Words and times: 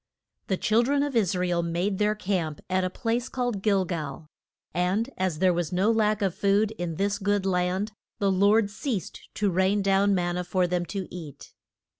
The 0.47 0.57
chil 0.57 0.81
dren 0.81 1.03
of 1.03 1.15
Is 1.15 1.35
ra 1.35 1.45
el 1.47 1.61
made 1.61 1.99
their 1.99 2.15
camp 2.15 2.59
at 2.71 2.83
a 2.83 2.89
place 2.89 3.29
called 3.29 3.61
Gil 3.61 3.85
gal; 3.85 4.25
and 4.73 5.11
as 5.15 5.37
there 5.37 5.53
was 5.53 5.71
no 5.71 5.91
lack 5.91 6.23
of 6.23 6.33
food 6.33 6.71
in 6.79 6.95
this 6.95 7.19
good 7.19 7.45
land, 7.45 7.91
the 8.17 8.31
Lord 8.31 8.71
ceased 8.71 9.21
to 9.35 9.51
rain 9.51 9.83
down 9.83 10.15
man 10.15 10.33
na 10.37 10.41
for 10.41 10.65
them 10.65 10.87
to 10.87 11.07
eat. 11.13 11.53